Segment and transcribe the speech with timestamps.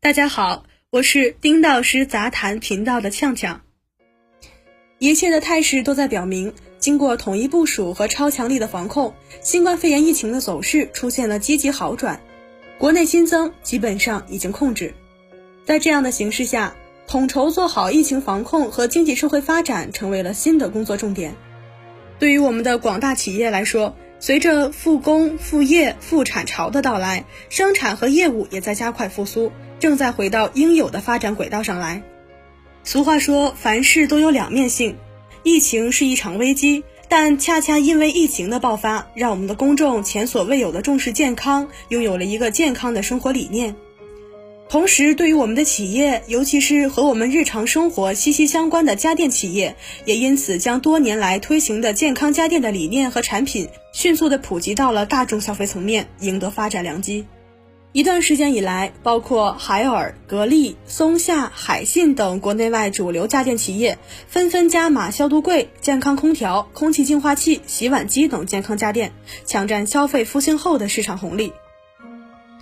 [0.00, 3.62] 大家好，我是丁道师杂谈频道的呛呛。
[4.98, 12.20] 一切的态势都在表明，经过统一部署和超强力的防控，新冠肺炎疫情的走势出现了积极好转，
[12.78, 14.94] 国内新增基本上已经控制。
[15.64, 16.76] 在这样的形势下，
[17.08, 21.34] 统筹做好疫情防控和经济社会发展成为了新的工作重点。
[22.20, 32.02] 对于我们的广大企业来说，随着复工复业复产潮的到来，生产和业务也在加快复苏，正在回到应有的发展轨道上来。
[32.84, 34.96] 俗话说，凡事都有两面性，
[35.42, 43.74] 疫情是一场危机，但恰恰因为疫情的爆发，让我们的公众前所未有的重视健康，拥有了一个健康的生活理念。
[44.68, 57.26] 同时，对于我们的企业，尤其是和我们日常生活息息相关的家电企业，也因此将多年来推行的健康家电的理念和产品，迅速的普及到了大众消费层面，赢得发展良机。
[57.96, 63.96] 一段时间以来，包括海尔、格力、松下、海信等国内外主流家电企业，
[64.28, 69.12] 纷纷加码消毒柜、健康空调、空气净化器、洗碗机等健康家电，
[69.46, 71.54] 抢占消费复兴后的市场红利。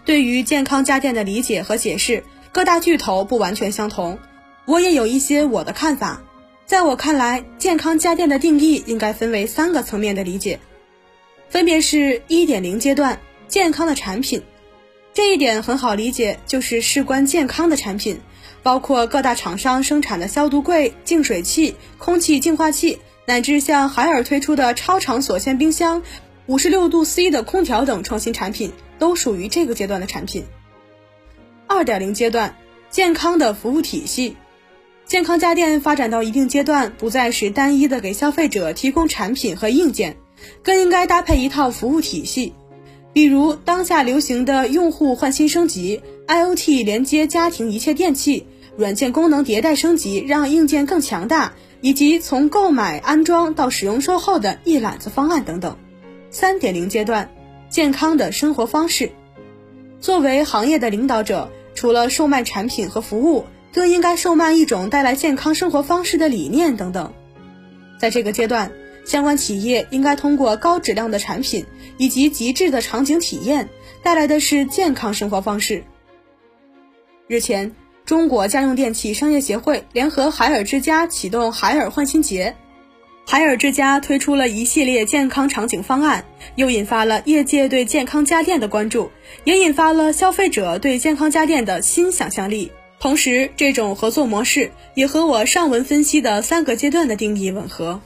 [0.04, 4.20] 对于健康家电的理解和解释，各大巨头不完全相同。
[4.66, 6.22] 我也有一些我的看法。
[6.64, 10.60] 在我看来，健康家电的定义应该分为三个层面的理解，
[11.48, 14.40] 分别是一点零阶段健康的产品。
[15.14, 18.20] 这一点很好理解，就是事关健康的产品，
[18.62, 26.02] 包括各大厂商生产的消毒柜、净水器、空气净化器，乃至像海尔推出的超长锁线冰箱、
[26.46, 28.72] 五十六度 C 的空调等创新产品。
[28.96, 30.44] 都属于这个阶段的产品。
[31.66, 32.56] 二点零阶段，
[32.90, 34.36] 健康的服务体系，
[35.04, 40.16] 健康家电发展到一定阶段，不再是单一的给消费者提供产品和硬件，
[40.62, 42.54] 更应该搭配一套服务体系。
[43.14, 55.78] 比如当下流行的用户换新升级、IOT 连接家庭一切电器、软件功能迭代升级，让硬件更强大，以及从购买安装到使用售后的一揽子方案等等。
[56.30, 57.30] 三点零阶段。
[57.70, 59.10] 健康的生活方式，
[60.00, 67.12] 作为行业的领导者，除了售卖产品和服务，更应该售卖一种带来健康生活方式的理念等等。
[67.98, 68.70] 在这个阶段，
[69.04, 71.64] 相关企业应该通过高质量的产品
[71.98, 73.68] 以及极致的场景体验，
[74.02, 75.84] 带来的是健康生活方式。
[77.26, 82.54] 日前，中国家用电器商业协会联合海尔之家启动海尔换新节。
[83.26, 86.26] 海尔之家推出了一系列健康场景方案，
[86.56, 89.10] 又引发了业界对健康家电的关注，
[89.44, 92.70] 也引发了消费者对健康家电的新想象力。
[93.00, 98.02] 同时，这种合作模式也和我上文分析的三个阶段的定义吻合。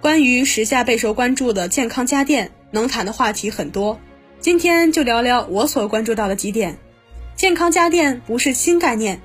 [0.00, 3.98] 关于时下备受关注的健康家电，能谈的话题很多，
[4.38, 6.78] 今天就聊聊我所关注到的几点。
[7.34, 9.20] 健康家电不是新概念，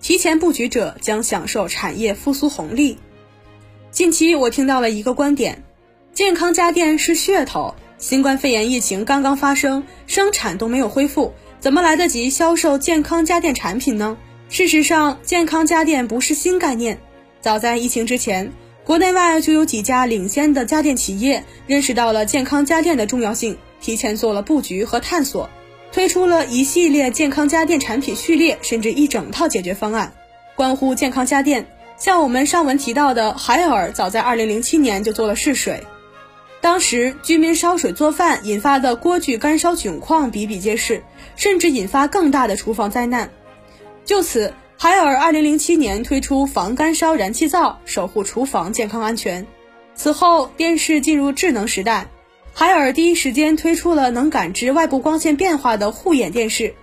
[0.00, 2.98] 提前布局者将享受产业复苏红利。
[3.90, 5.64] 近期我听到了一个观点，
[6.14, 7.74] 健康家电是噱头。
[7.98, 14.16] 新冠肺炎疫情刚刚发生，生产都没有恢复，怎么来得及销售健康家电产品呢？
[14.48, 17.00] 事实上，健康家电不是新概念。
[17.40, 18.52] 早在疫情之前，
[18.84, 25.48] 国内外就有几家领先的家电企业认识到了健康家电的重要性，提前做了布局和探索，
[25.92, 30.12] 推出了一系列健康家电产品序列，甚至一整套解决方案，
[30.56, 31.66] 关乎健康家电。
[31.96, 35.86] 像我们上文提到的，海尔早在二零零七年就做了试水，
[36.60, 41.04] 当时居民烧水做饭引发的锅具干烧窘况比比皆是，
[41.36, 43.30] 甚至引发更大的厨房灾难。
[44.04, 49.46] 就此，海尔二零零七年推出防干烧燃气灶，守护厨房健康安全。
[49.94, 52.08] 此后，电视进入智能时代，
[52.52, 56.74] 海尔第一时间推出了能感知外部光线变化的护眼电视。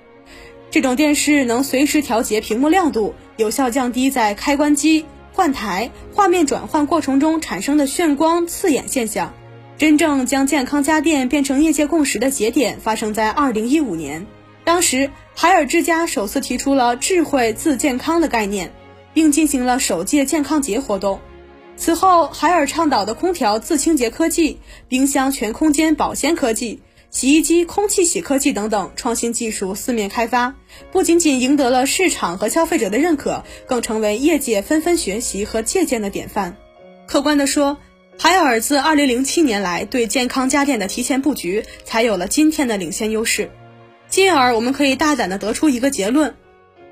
[0.72, 9.34] 这种电视能随时调节屏幕亮度，有效降低在开关机、换台、画面转换过程中产生的眩光刺眼现象。
[9.78, 14.26] 真正将健康家电变成业界共识的节点发生在二零一五年，
[14.64, 18.72] 当时海尔之家首次提出了智慧自健康的概念，
[19.14, 21.20] 并进行了首届健康节活动。
[21.76, 26.82] 此后，海尔倡导的空调自清洁科技、冰箱全空间保鲜科技。
[27.12, 30.54] 洗衣机、空气洗科技等等创新技术四面开发，
[30.92, 36.56] 不仅仅赢得了市场和消费者的认可，更成为业界纷纷学习和借鉴的典范。
[37.08, 37.78] 客观地说，
[38.20, 43.50] 海尔自2007年来对健康家电的提前布局，才有了今天的领先优势。
[44.10, 46.36] 进而，我们可以大胆地得出一个结论：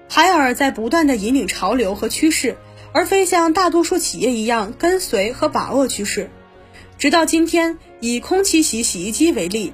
[0.08, 2.58] 海尔在不断地引领潮流和趋势，
[2.92, 6.30] 而非像大多数企业一样跟随和把握趋势。
[7.00, 9.74] 直到今天，以空气洗洗衣机为例。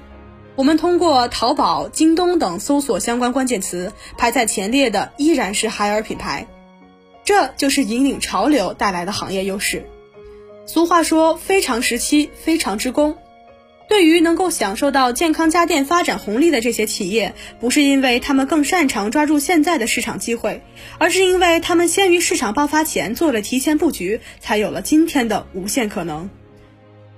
[0.56, 6.46] 我们通过淘宝、京东等搜索相关关键词，排在前列的依然是海尔品牌。
[7.24, 9.84] 这就是引领潮流带来的行业优势。
[10.66, 13.16] 俗话说：“非常时期，非常之功。”
[13.88, 20.62] 对于能够享受到健康家电发展红利的这些企业，不是因为他们更擅长抓住现在的市场机会，
[20.98, 26.30] 而是因为他们先于市场爆发前做了提前布局，才有了今天的无限可能。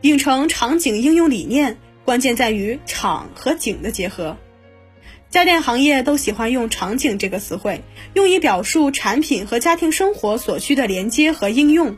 [0.00, 1.78] 秉承场景应用理念。
[2.04, 4.36] 关键在于场和景的结合。
[5.28, 7.82] 家电行业都喜欢用“场景”这个词汇，
[8.14, 11.96] 用以表述产品和家庭生活所需的连接和应用。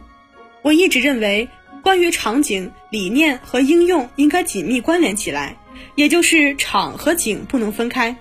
[0.62, 1.50] 我一直认为，
[1.88, 5.56] 关于场景理念和应用应该紧密关联起来，
[5.94, 8.14] 也就是场和景不能分开。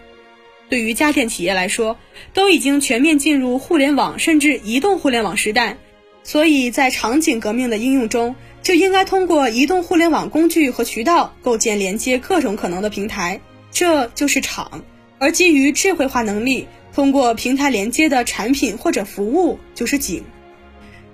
[0.69, 1.97] 对于家电企业来说，
[2.33, 5.75] 都已经全面进入互联网甚至移动互联网时代，
[6.23, 8.37] 所以在场景革命的应用中。
[8.63, 14.81] 就应该通过移动互联网工具和渠道构建连接各种可能的平台，这就是场；
[15.19, 20.23] 而基于智慧化能力，通过平台连接的产品或者服务就是景。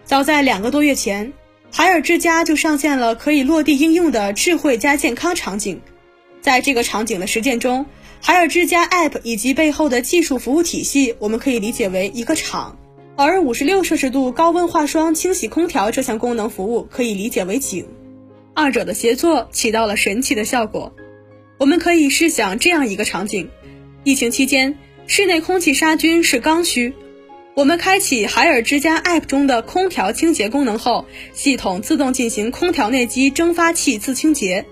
[0.06, 1.34] 早在两个多月前，
[1.76, 5.82] 海尔之家就上线了可以落地应用的智慧加健康场景。
[6.40, 7.88] 在这个场景的实践中，
[8.22, 12.78] 海尔之家 App 以及背后的技术服务体系，我们可以理解为一个厂。
[13.16, 17.88] 而五十六摄氏度高温化霜清洗空调这项功能服务可以理解为景，
[18.54, 20.94] 二者的协作起到了神奇的效果。
[21.58, 23.50] 我们可以试想这样一个场景：
[24.04, 24.78] 疫情期间，
[25.08, 26.94] 室内空气杀菌是刚需。
[27.56, 34.66] 我们开启海尔之家 App 中的空调清洁功能后，系统自动进行空调内机蒸发器自清洁，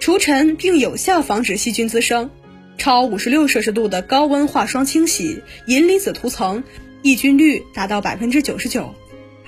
[0.00, 2.30] 除尘并有效防止细菌滋生。
[2.76, 6.64] 超五十六摄氏度的高温化霜清洗，银离子涂层。
[7.02, 8.94] 抑菌率达到百分之九十九，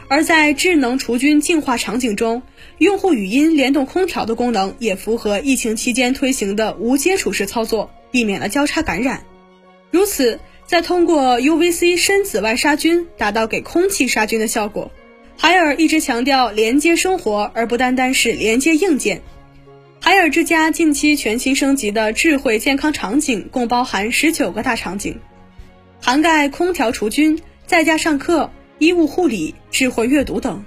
[0.08, 2.42] 而在智能除菌净化场景中，
[2.76, 9.24] 用户语音联动空调的功能也符合疫情期间推行的无接触式操作，避免了交叉感染。
[9.90, 14.90] 如此，再通过 UVC 深紫外杀菌，达到给空气杀菌的效果。
[15.38, 19.22] 海尔一直强调连接生活，而不单单是连接硬件。
[20.00, 25.20] 海尔之家近期全新升级的智慧健康场景，共包含十九个大场景。
[26.00, 30.64] 涵盖空调除菌、在家上课、衣物护理、智慧阅读等。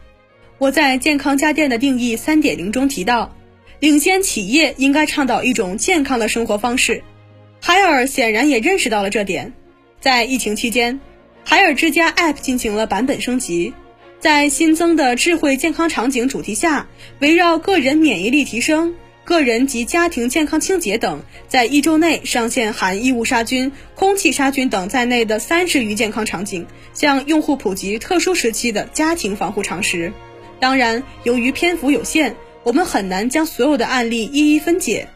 [0.57, 3.36] 我在健康家电的定义三点零中提到，
[3.80, 7.04] 领先企业应该倡导一种健康的生活方式。
[7.62, 9.54] 海尔显然也认识到了这点。
[10.01, 11.00] 在疫情期间，
[11.44, 13.74] 海尔之家 App 进行了版本升级，
[14.19, 16.88] 在新增的智慧健康场景主题下，
[17.19, 18.96] 围绕个人免疫力提升。
[19.25, 30.12] 个人及家庭健康清洁等，在一周内上线含衣物杀菌、空气杀菌等在内的三十余健康场景，向用户普及特殊时期的家庭防护常识。
[30.60, 35.07] 当然，由于篇幅有限，我们很难将所有的案例一一分解。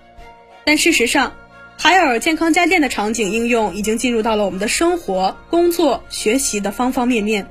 [0.64, 1.36] 但事实上，
[1.84, 7.46] 海尔健康家电的场景应用已经进入到了我们的生活、工作、学习的方方面面，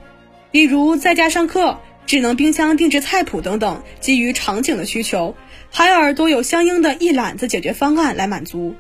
[0.51, 1.79] 比如在家上课。
[2.07, 5.37] 智能冰箱定制菜谱等等，基于场景的需求，
[5.71, 8.75] 海尔都有相应的一揽子解决方案来满足。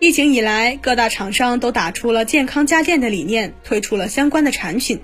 [0.00, 5.02] 疫情以来，各大厂商都打出了健康家电的理念，推出了相关的产品。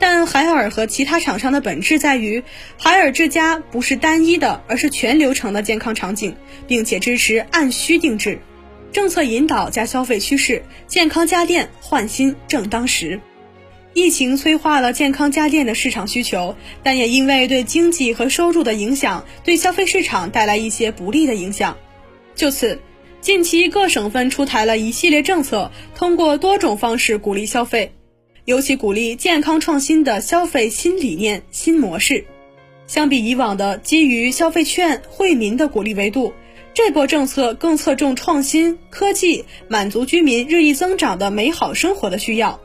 [0.00, 2.42] 但海尔和其他厂商的本质在于，
[2.76, 6.34] 海尔之家不是单一的，而是全流程的健康场景，
[6.66, 8.40] 并且支持按需定制，
[8.92, 13.20] 政策引导加消费趋势，健康家电换新正当时。
[13.94, 21.76] 疫情催化了健康家电的市场需求，但也因为对经济和收入的影响，对消费市场带来一些不利的影响。
[22.34, 22.80] 就此，
[23.20, 27.92] 近期各省份出台了一系列政策，通过多种方式鼓励消费，
[28.44, 32.24] 尤其鼓励健康创新的消费新理念、新模式。
[32.86, 36.32] 相比以往的基于消费券惠民的鼓励维度，
[36.74, 42.60] 这波政策更侧重创新科技，满足居民日益增长的美好生活的需要。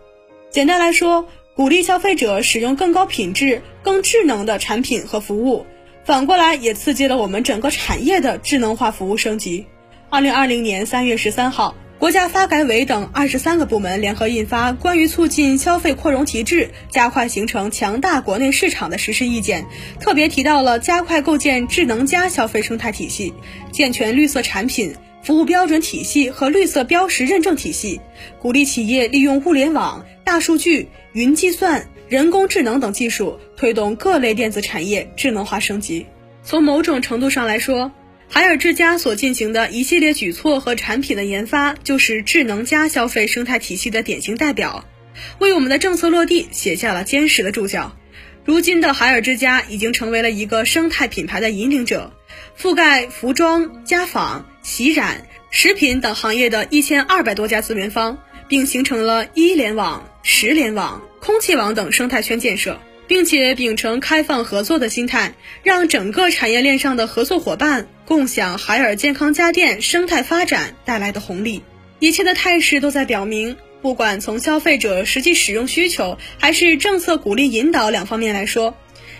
[0.51, 5.65] 简单来说，鼓励消费者使用更高品质、更智能的产品和服务，
[6.03, 9.65] 反过来也刺激了我们整个产业的智能化服务升级。
[10.09, 19.63] 二零二零年三月十三号，国家发改委等二十三个部门联合印发《关于促进消费扩容提质、加快形成强大国内市场的实施意见》，
[20.01, 23.33] 特别提到了加快构建智能家消费生态体系，
[23.71, 24.93] 健全绿色产品。
[25.21, 28.01] 服务标准体系和绿色标识认证体系，
[28.37, 36.05] 鼓励企业利用物联网、大数据、云计算、人工智能等技术，推动各类电子产业智能化升级。
[36.43, 37.93] 从某种程度上来说，
[38.33, 44.85] 海尔之家所进行的一系列举措和产品的研发，就是智能家消费生态体系的典型代表，
[45.37, 47.95] 为我们的政策落地写下了坚实的注脚。
[48.43, 52.11] 如今的海尔之家已经成为了一个生态品牌的引领者。
[52.59, 65.33] 覆盖服装、家纺、洗染、食品等行业的一千二百多家资源方，并形成了一联网、食联网、空气网等生态圈建设，并且秉承开放合作的心态，
[65.63, 71.63] 让整个产业链上的合作伙伴共享海尔健康家电生态发展带来的红利。
[71.99, 73.55] 一切的态势都在表明。
[73.81, 78.75] 不管从消费者实际使用需求，还是政策鼓励引导两方面来说，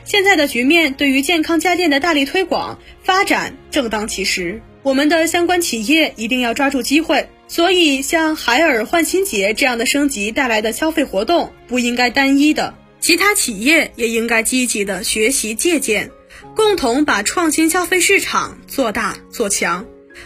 [0.05, 4.61] 现在的局面对于健康家电的大力推广发展正当其时。
[4.81, 7.27] 我们的相关企业一定要抓住机会。
[7.47, 12.73] 所以，像海尔焕新节这样的升级带来的消费活动不应该单一的，
[13.03, 16.09] 其他企业也应该积极的学习借鉴，
[16.55, 19.85] 共同把创新消费市场做大做强，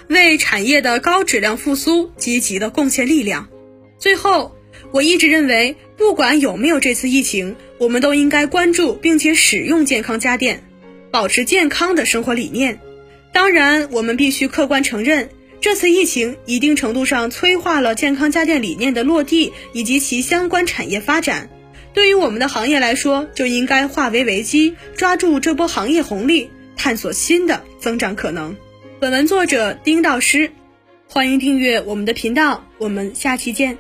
[0.09, 3.49] 为产业的高质量复苏积极的贡献力量。
[3.97, 4.55] 最后，
[4.91, 10.63] 我一直认为，不管有没有这次疫情，我们都应该关注并且使用健康家电，
[11.09, 12.79] 保持健康的生活理念。
[13.33, 15.31] 当然，我们必须客观承认，
[15.61, 21.49] 这次疫情一定程度上催化了健康家电理念的落地以及其相关产业发展。
[21.97, 28.55] 对于我们的行业来说，就应该化为危机，抓住这波行业红利，探索新的增长可能。
[28.99, 30.51] 本文作者丁道师，
[31.09, 33.79] 欢迎订阅我们的频道，我们下期见。